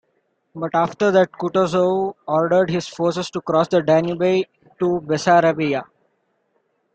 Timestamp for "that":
1.11-1.31